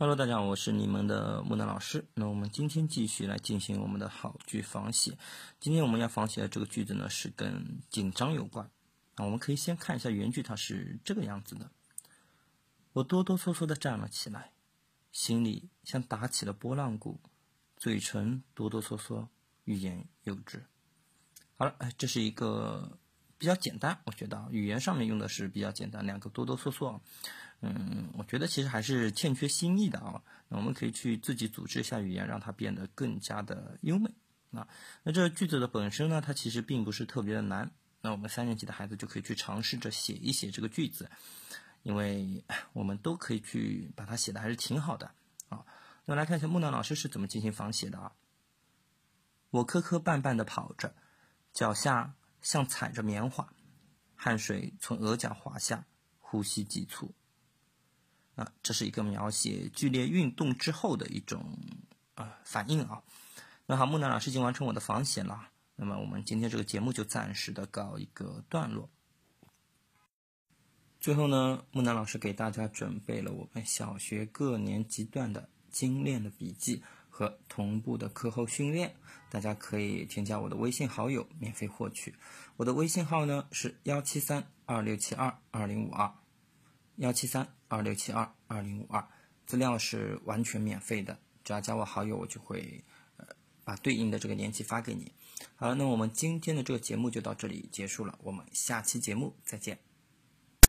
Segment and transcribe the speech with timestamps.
[0.00, 2.06] Hello，大家好，我是你们的木南老师。
[2.14, 5.18] 那我们今天继续来进行我们的好句仿写。
[5.60, 8.70] 今天我们要仿写的这个句子呢，是跟紧张有关。
[9.16, 11.70] 那我们可以先看一下原句，它是这个样子的：
[12.94, 14.52] 我哆哆嗦嗦的站了起来，
[15.12, 17.20] 心里像打起了波浪鼓，
[17.76, 19.28] 嘴唇哆哆嗦嗦，
[19.64, 20.64] 欲言又止。
[21.58, 22.98] 好了，哎，这是一个。
[23.40, 27.00] 比较简单，我觉得语言上面用的是比较简单，两个哆哆嗦嗦，
[27.62, 30.20] 嗯，我觉得其实还是欠缺新意的啊。
[30.48, 34.10] 那我们可以去自己组织一下语言，让它变得更加的优美
[34.52, 34.68] 啊。
[35.04, 37.70] 那这句子的本身呢，它其实并不是特别的难。
[38.02, 41.10] 那我们三年级的孩子就可以去尝试着写一写这个句子，
[41.82, 45.12] 因为我们都可以去把它写的还是挺好的
[45.48, 45.64] 啊。
[46.04, 48.12] 那来看一下木兰老师是怎么进行仿写的啊。
[49.48, 50.94] 我磕磕绊绊的跑着，
[51.54, 52.12] 脚下。
[52.42, 53.52] 像踩着棉花，
[54.14, 55.86] 汗水从额角滑下，
[56.18, 57.14] 呼吸急促。
[58.36, 61.58] 啊，这是一个描写剧烈运动之后的一种
[62.14, 63.02] 啊反应啊。
[63.66, 65.50] 那好，木南老师已经完成我的仿写了。
[65.76, 68.88] 那么我们今天这个节目就暂时的告一个段落。
[71.00, 76.82] 最后呢，木南老师给大家准备了我们小学各年级段的精炼的笔记。
[77.20, 78.94] 和同步的课后训练，
[79.28, 82.14] 大家可以添加我的微信好友，免费获取。
[82.56, 86.10] 我的微信号呢是幺七三二六七二二零五二，
[86.96, 89.06] 幺七三二六七二二零五二，
[89.44, 92.82] 资料是完全免费的，只要加我好友，我就会
[93.18, 93.26] 呃
[93.64, 95.12] 把对应的这个链接发给你。
[95.56, 99.89] 好了，那我们今天的这个节目就到这里结束了，我们下期节目再见。